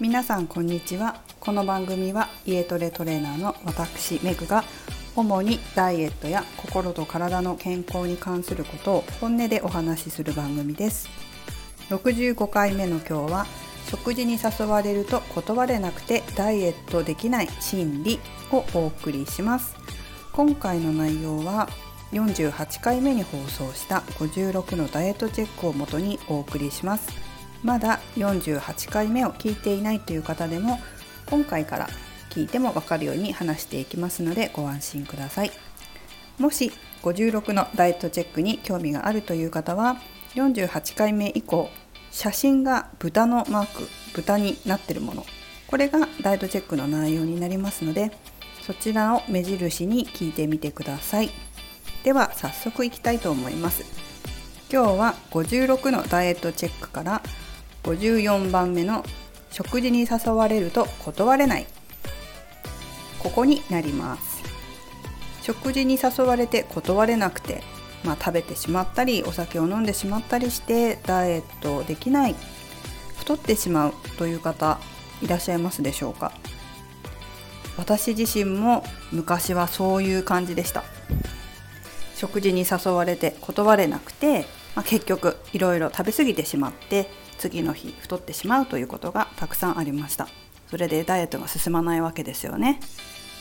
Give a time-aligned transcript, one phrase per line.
[0.00, 1.20] 皆さんこんにちは。
[1.38, 4.64] この番組は家トレトレーナーの私メグが
[5.14, 11.08] 主にダイエットや心と体の健康に関することを本音でお話しする番組です。
[11.90, 13.46] 65回目の今日は
[13.88, 18.18] 食事に誘われると断れなくてダイエットできない心理
[18.50, 19.76] をお送りします。
[20.32, 21.68] 今回の内容は
[22.10, 27.23] 48回目に放送した56のダイエットチェックをもとにお送りします。
[27.64, 30.78] まだ48回目を聞いていないという方でも
[31.26, 31.88] 今回から
[32.28, 35.50] 聞いても分かるように話していきますのでご安心ください。
[36.38, 39.96] もし56のダイエットチェックに興味があるという方は
[40.34, 41.70] 48回目以降
[42.10, 45.24] 写真が豚のマーク豚になってるもの。
[45.66, 48.12] これがダイエットチェックの内容になりますので
[48.62, 51.30] そちらを目印に聞いてみてください。
[52.02, 53.84] では早速いきたいと思います。
[54.70, 57.22] 今日は56のダイエットチェックから
[57.84, 59.04] 54番目の
[59.50, 61.66] 食事に誘われると断れない。
[63.20, 64.42] ここになります。
[65.42, 67.62] 食事に誘われて断れなくて、
[68.02, 72.34] まあ、食べてしまったりお酒を飲んでしまったりしてダイエットできない。
[73.18, 74.78] 太ってしまうという方
[75.22, 76.32] いらっしゃいますでしょうか？
[77.76, 80.84] 私自身も昔はそういう感じでした。
[82.16, 90.28] 食事に誘われて断れなくて、まあ、結局いろいろ食べ過ぎてしまって次の日太ってしまうということがたくさんありました。
[90.70, 92.80] それでダイエットが進まないわけですよね。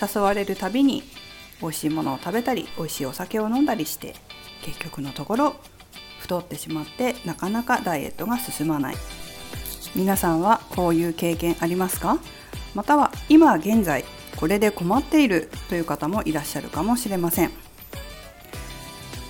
[0.00, 1.02] 誘われるたびに
[1.60, 4.14] 美味しいものを食べたり美味しいお酒を飲んだりして
[4.62, 5.56] 結局のところ
[6.20, 8.96] 太ってしまってなかなかダイエットが進まない。
[9.94, 12.18] 皆さんはこういう経験ありますか？
[12.74, 14.04] または今現在
[14.36, 17.50] これで困っているという方もいらっしゃるかもしれません。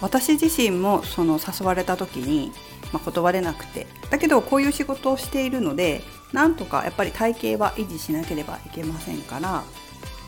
[0.01, 2.53] 私自身もその誘われた時に
[2.92, 9.65] まあ、断れなくてだけどこういう仕事をしているのでなんとかやっぱり体型は維持しなければいけませんから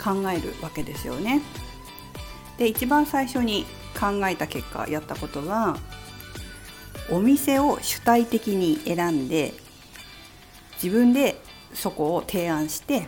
[0.02, 1.42] 考えるわけですよね。
[2.56, 3.66] で一番最初に
[3.98, 5.76] 考えた結果やったことは
[7.10, 9.54] お店を主体的に選んで
[10.82, 11.40] 自分で
[11.72, 13.06] そこを提案して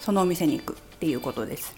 [0.00, 1.76] そのお店に行くっていうことです。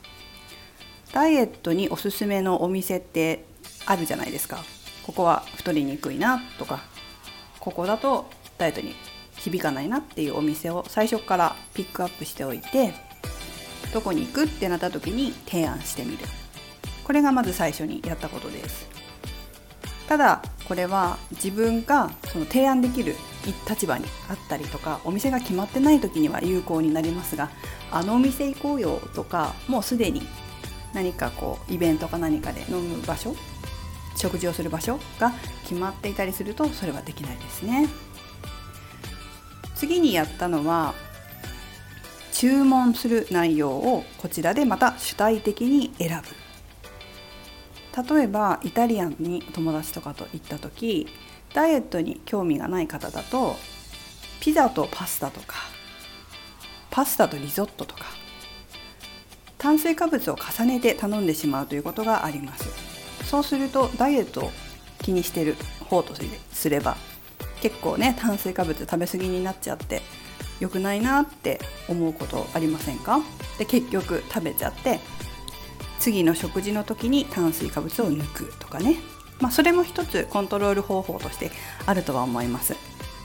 [1.12, 3.44] ダイエットにおすすめのお店って
[3.86, 4.64] あるじゃないですか。
[5.02, 6.84] ここは太りにくいなとか
[7.60, 8.28] ここだと
[8.58, 8.94] ダイエットに
[9.36, 12.92] 響かないなっていうお店を最初からピックアップしておいて
[13.92, 16.24] どこに行くってなった時に提案してみる。
[17.04, 18.88] これがまず最初にやったことです。
[20.08, 23.14] ただこれは自分がその提案できる
[23.68, 27.50] 立場にあったりとかお店が決まってない時には有効になりますが
[27.92, 30.22] あのお店行こうよとかもうすでに
[30.92, 33.34] 何かこうイベントか何かで飲む場所
[34.20, 35.32] 食事をする場所が
[35.62, 37.88] 決まっていたりするとそれはできないですね。
[39.74, 40.94] 次にやったのは
[42.32, 48.14] 注文する内容をこちらでまた主体的に選ぶ。
[48.14, 51.08] 例えばイタリアンに友達とかと行った時
[51.52, 53.56] ダイエットに興味がない方だと
[54.40, 55.56] ピザとパスタとか
[56.90, 58.04] パスタとリゾットとか
[59.58, 62.79] 炭水化物を重ねて頼んでしまうということがあります。
[63.30, 64.50] そうするとダイエットを
[65.02, 65.54] 気にしてる
[65.88, 66.14] 方と
[66.50, 66.96] すれば
[67.62, 70.02] 結構ね炭水化物食べ過ぎになっちゃって
[70.58, 73.20] 良くないなって思うことありませんか？
[73.56, 74.98] で結局食べちゃって
[76.00, 78.96] 次の食事の時に炭水化物を抜くとかね。
[79.40, 81.52] まあそれも一つコントロール方法として
[81.86, 82.74] あるとは思います。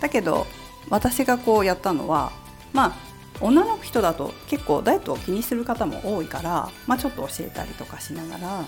[0.01, 0.45] だけど
[0.89, 2.31] 私がこうやったのは
[2.73, 2.95] まあ
[3.41, 8.65] 女の人だと結構ダイエットを気にする方も多いから、まあ、ちょっと教えたりとかしながら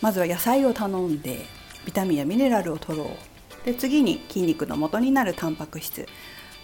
[0.00, 1.44] まずは野菜を頼んで
[1.84, 3.66] ビタミンやミネラルを取ろう。
[3.66, 6.06] で次に筋肉の元になるタンパク質。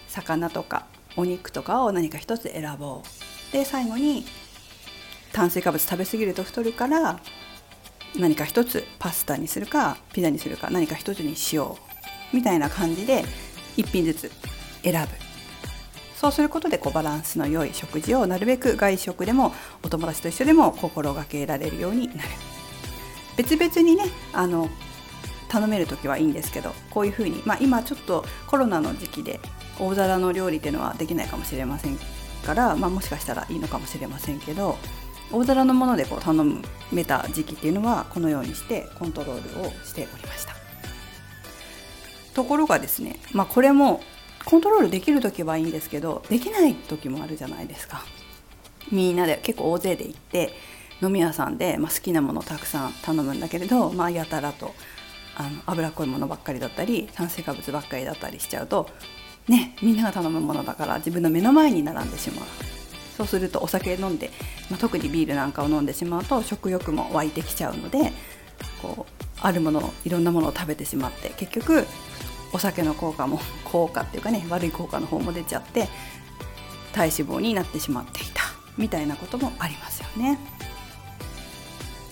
[0.07, 3.53] 魚とかお肉とかを何か一つ選ぼう。
[3.53, 4.25] で最後に
[5.33, 7.19] 炭水化物食べ過ぎると太るから
[8.17, 11.77] 何か一つパスタにするかピザにするか何か一つにしよ
[12.33, 12.35] う。
[12.35, 13.23] みたいな感じで
[13.77, 14.31] 1品ずつ
[14.83, 15.09] 選ぶ。
[16.15, 22.29] そうすることでこうバランスの良い食事をなるべく外食でもお友達と一緒でも心がけられるようになる。
[23.37, 24.69] 別々にねあの
[25.47, 29.39] 頼める時はいいんですけどこういうふうに、まあ、今ちょっとコロナの時期で
[29.79, 31.97] 大皿の料理っていうのはできないかもしれません
[32.45, 34.77] から、まあ、もしかしたらいいのかもしれませんけど
[35.31, 36.43] 大皿のものでこう頼
[36.91, 40.55] めた時期っていうのはこのようにしてコントロールをしておりました。
[42.33, 44.01] ところがですね、まあ、これも
[44.45, 48.05] コントロールできる時はいいんですけどできない時もあるじゃないですか。
[48.91, 50.53] みんなで結構大勢で行って
[51.01, 54.73] 飲み屋さんで、まあ、好きなものをたくさん頼むんだけれど、まあ、やたらと
[55.35, 58.89] あの脂っこいものばっかりだったり炭水化物ばっかりだったりしちゃうと
[59.47, 62.45] ねみんなが頼むものだから自分の目の前に並んでしまう
[63.15, 64.31] そうするとお酒飲んで、
[64.69, 68.11] まあ、特にビールなんかを飲んでしまうと食欲も湧いてきちゃうので
[68.81, 71.85] こうあるものいろんなものを食べてしまって結局
[72.53, 75.87] お酒の効果も 効果っていうかね悪い効果の方も出ちゃって
[76.93, 78.43] 体脂肪になってしまっていた
[78.77, 80.39] みたいなこともありますよね。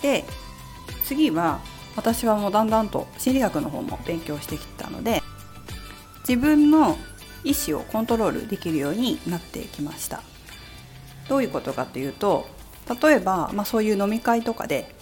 [0.06, 0.24] で
[1.04, 1.62] 次は
[1.96, 5.24] 私はもうだんだんと心理学の方も勉強してきたので
[6.28, 6.96] 自分の
[7.44, 10.22] 意思をコントロールできるようになってきました。
[11.28, 12.48] どういうことかというと
[13.02, 14.94] 例えば、まあ、そういう飲み会とかで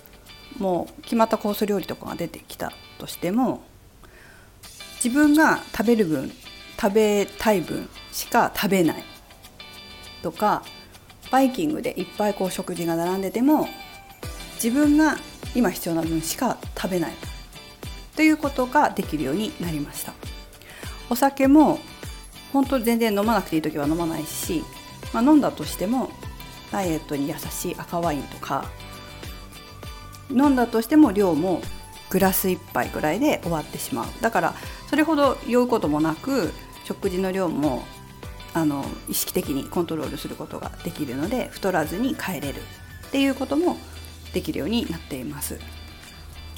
[0.58, 3.62] もう決まったコース料理とかが出てきたとしても
[5.04, 6.32] 自分が食べる分
[6.80, 9.04] 食べたい分しか食べない
[10.22, 10.64] とか
[11.30, 13.68] バイキングでいっぱいこう食事が並んでても
[14.64, 15.18] 自分が
[15.56, 17.12] 今必要な分しか食べない
[18.16, 20.14] ということができるようになりました。
[21.10, 21.80] お酒も
[22.54, 24.64] 本当全然飲まなくていい時は飲まないし、
[25.12, 26.10] まあ、飲んだとしても
[26.72, 28.66] ダイエットに優しい赤ワインとか
[30.30, 31.62] 飲んだとしても量も
[32.10, 34.06] グラス1杯ぐらいで終わってしまう。
[34.22, 34.54] だから
[34.88, 36.54] それほど酔うこともなく
[36.86, 37.84] 食事の量も
[38.54, 42.62] あの意識的にコントロールすることができるので太らずに帰れる
[43.08, 43.78] っていうことも
[44.34, 45.60] できるようになっています。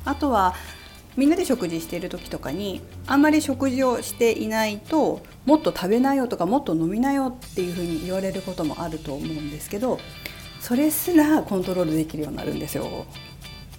[0.06, 0.56] あとは
[1.18, 10.00] みんなで食事している時とかにあんまり食事をしていないともっと食べなよとかもっと飲みなよっていうふうに言われることもあると思うんですけど
[10.60, 13.06] それすらコントロールできるようになるんですよ。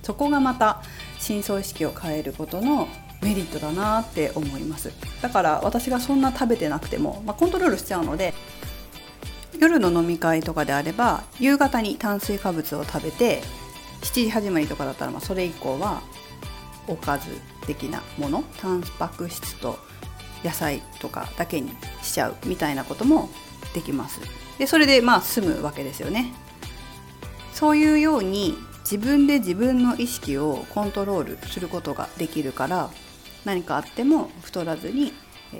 [0.02, 0.82] そこがまた
[1.19, 2.88] 深層意識を変えることの
[3.22, 4.93] メリットだなって思います。
[5.20, 8.34] だから私がそんな食べてなくても、まあ、コントロールしちゃうので
[9.60, 13.43] 夜の飲み会とかであれば夕方に炭水化物を食べて
[14.06, 16.00] 7時始まりとかだったらまあそれ以降は
[16.87, 17.29] おかず
[17.67, 19.79] 的なものタンパク質と
[20.44, 21.73] 野菜とかだけに
[22.03, 23.29] しちゃうみたいなことも
[23.75, 24.20] できます。
[24.58, 26.32] でそれでまあ済むわけですよね。
[27.53, 32.91] そういうように自分で自分の意識をコントロールすることができるから
[33.44, 35.12] 何かあっても太らずに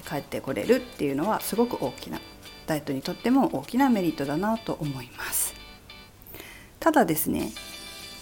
[0.09, 2.21] 帰ってこれるっていうのはすごく大きな
[2.67, 5.55] ダイエットにとっても大きなメリットだなと思います。
[6.79, 7.51] ただですね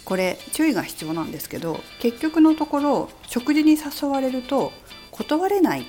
[0.04, 4.72] これ注意が必要なんですけど結局のところ食事に誘われると
[5.10, 5.84] 断れないっ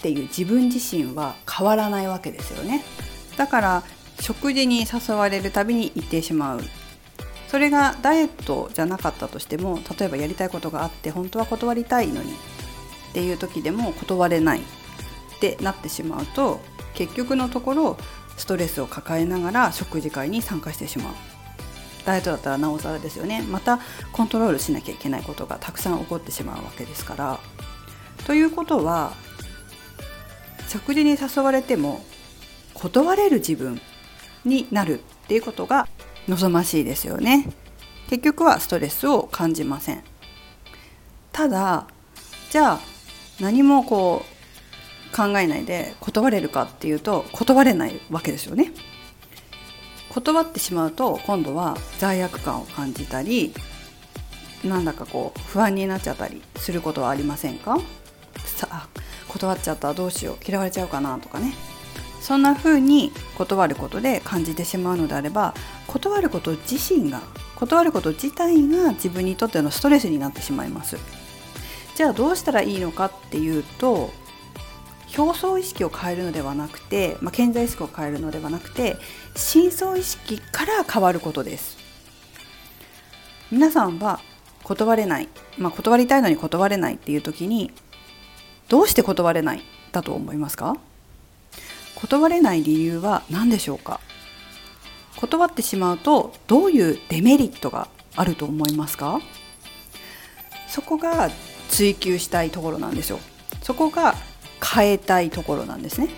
[0.00, 2.84] ていう自分自身は変わらないわけですよね。
[3.36, 3.82] だから
[4.20, 6.60] 食事に誘われるたびに行ってしまう。
[7.48, 12.34] それがダイエットじゃなかったとしても例えばやりたいことがあって本当は断りたいのにっ
[13.14, 14.60] ていう時でも断れない。
[15.36, 16.60] ってなってしまうと
[16.94, 17.98] 結局のところ
[18.38, 21.35] ストレスを抱えながら食事会に参加してしまう。
[22.06, 23.42] ダイエットだったらなおさらですよね。
[23.42, 23.80] また
[24.12, 27.40] コントロールしなきゃいけないことがたくさん起こってしまうわけですから。
[28.26, 29.12] ということは
[30.68, 32.04] 食事に誘われても
[32.74, 33.80] 断れる自分
[34.44, 35.88] になるっていうことが
[36.28, 37.48] 望ましいですよね。
[38.08, 40.04] 結局はストレスを感じません。
[41.32, 41.88] ただ
[42.50, 42.80] じゃあ
[43.40, 48.72] 何もこう考えないで断れるかっていうと断れないわけですよね。
[50.16, 53.52] 断ってしまうと今度は罪悪感を感じたり
[54.64, 57.78] なんだかこう不安になっちゃったりすることはありませんか？
[58.46, 58.88] さあ
[59.28, 61.52] 断っちゃったらどうしよう嫌われちゃうかなとかね。
[62.22, 65.54] そんな風に断ることで感じてしまうのであれば
[65.86, 67.20] 断ること自身が
[67.54, 70.96] 断ること自体が自分にとってのストレスになってしまいます。
[71.94, 74.10] じゃあどうしたらいいのかっていうと
[75.16, 78.96] 表層意識を変えるのではなくて、まあ、潜在意識を変えるのではなくて
[79.34, 81.76] 深層意識から変わることです。
[83.50, 84.20] 皆さんは
[84.64, 87.70] 断れない、まあ、断りたいのに断れないっていう時に
[88.68, 90.76] どうして断れないだと思いますか？
[91.94, 94.00] 断れない理由は何でしょうか？
[95.16, 99.20] 断ってしまうとどういうデメリットがあると思いますか？
[100.68, 101.30] そこが
[101.68, 103.20] 追求したいところなんですよ。
[103.62, 104.14] そこが
[104.62, 106.08] 変えたいところなんですね。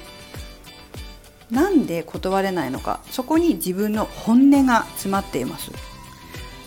[1.50, 3.00] なんで断れないのか。
[3.10, 5.70] そこに自分の本音が詰まっています。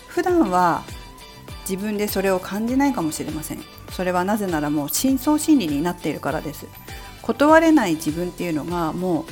[0.08, 0.82] 普段は
[1.68, 3.62] 自分でそれを感じないかもしれません。
[3.90, 6.66] それはなぜならもう深層心理になっているからです。
[7.22, 9.24] 断れない自分っていうのがもう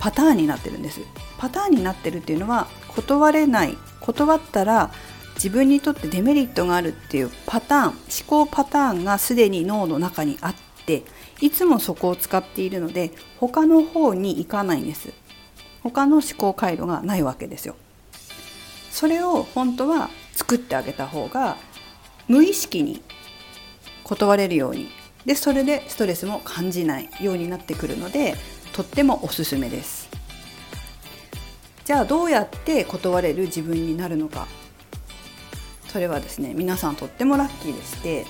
[0.00, 1.00] パターンになってるんです。
[1.38, 3.78] パターンになってるっていうのは断れない。
[4.00, 4.90] 断ったら
[5.34, 7.94] 自分にとってデメリットがあるっていうパターン思
[8.26, 11.04] 考パターンがすでに脳の中にあって
[11.40, 15.12] いつもそこを使っているので他の方に行かないんです。
[15.82, 17.74] 他の思考回路がないわけですよ。
[18.90, 21.56] それを本当は作ってあげた方が
[22.28, 23.02] 無意識に
[24.04, 24.90] 断れるように
[25.24, 28.34] でそれでストレスも感じないようになってくるので
[28.72, 30.10] とってもおすすめです。
[31.84, 34.46] じゃあどうやって断れる自分になるのか。
[35.88, 38.26] それはですね皆さんとってもラッキーでして、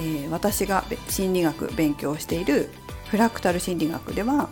[0.00, 2.70] えー、私が心理学勉強している
[3.06, 4.48] フラクタル心理学では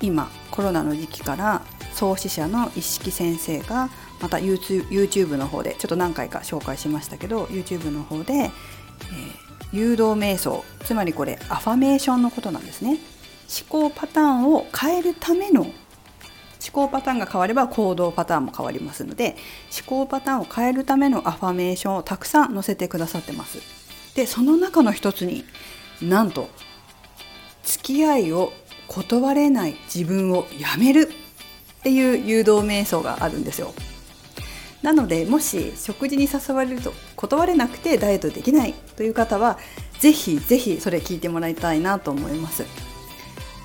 [0.00, 8.50] 今コロナの時期から創始者の一色先生がまた YouTube, の方でちょっと何回か紹介しましたけど YouTube の方で、えー、
[9.72, 12.98] 誘導瞑想つまりこれアファメーションのことなんですね。
[13.48, 15.72] 思考パターンを変えるための思
[16.72, 19.36] 考パターンが変われば行動パターンも変わりますので
[19.74, 23.58] 思考パターンを変えるためのアファメーションをたくさん載せてくださってます。
[24.18, 25.44] でその中の一つに
[26.02, 26.48] なんと
[27.62, 28.52] 付き合いを
[28.88, 31.08] 断れない自分をやめる
[31.80, 33.72] っていう誘導瞑想があるんですよ。
[34.82, 39.56] なのでもし食事に誘われると断れなくてダイエットできないという方は
[40.00, 42.64] ぜひぜひそれ聞いてもらいたいなと思います。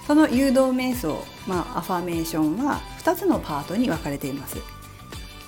[0.05, 1.17] その誘導瞑想、
[1.47, 4.57] まあ、アファメーションは2つのパートに分かれています。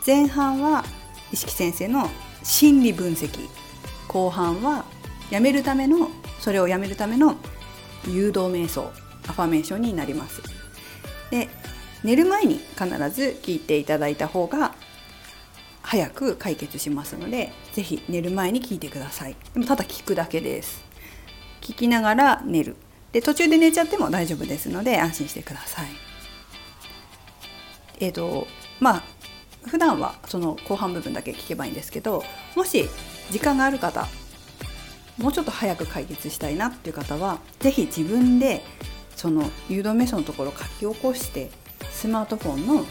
[0.04, 0.84] 前半は
[1.32, 2.10] 意識先生の
[2.42, 3.48] 心理分析。
[4.08, 4.86] 後半は
[5.32, 7.36] やめるためのそれをやめるための
[8.08, 8.92] 誘導瞑想
[9.28, 10.42] アファメーションになります。
[11.32, 11.50] で
[12.04, 14.76] 寝る前に必ず聞いていただいた方が
[15.82, 19.36] 早く解決しますので是非寝る前に聞いてください。
[19.54, 20.84] でもただ聞くだけです。
[21.62, 22.76] 聞きながら寝る。
[23.12, 25.88] で途中で寝ちゃっても大丈夫ですので安心してください。
[28.00, 28.48] えっ、ー、と
[28.80, 29.04] まあ
[29.68, 32.24] 普段はその後半部分だけ聞けばいいんですけど
[32.56, 32.88] もし
[33.32, 34.08] 時間がある方
[35.18, 38.64] もうちょっと早く解決したいなっていう方は是非自分で
[39.16, 41.50] その誘導メソのところを書き起こして
[41.92, 42.86] スマートフォンの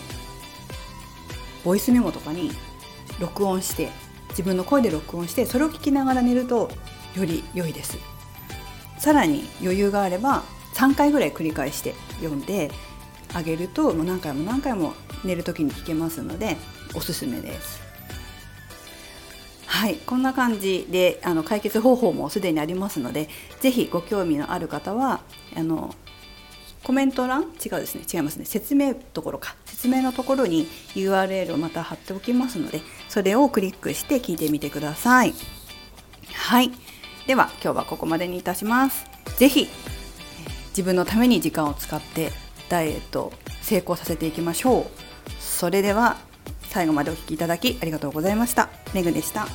[1.65, 2.51] ボイスメモとかに
[3.21, 3.91] 録音して
[4.31, 6.71] 自分の声で録音してそれを聞きながら寝ると
[7.15, 7.99] より良いです。
[8.99, 10.43] さらに余裕があれば
[10.75, 12.71] 3回ぐらい繰り返して読んで
[13.35, 16.57] あげるともう何回も何回も寝る時に聞けますので
[16.95, 17.84] おすすめです。
[19.85, 23.29] はいこんな感じであの解決方法もすでにありますので
[23.61, 25.21] 是非ご興味のある方は
[25.55, 25.95] あの
[26.83, 27.43] コメント欄？
[27.43, 28.05] 違うですね。
[28.11, 28.47] 違いますね。
[28.47, 29.57] 説明ところか。
[29.67, 35.35] 説明のところに URL をまた貼っておきますのでそれをクリックして聞いてみてください。
[36.33, 36.71] はい。
[37.27, 39.05] では今日はここまでにいたします。
[39.37, 39.69] 是非
[40.71, 42.33] 自分のために時間を使って
[42.71, 44.87] ダイエットを成功させていきましょう。
[45.41, 46.17] それでは
[46.71, 48.71] 最後までお聴きいただきありがとうございました。
[48.95, 49.47] めぐでした。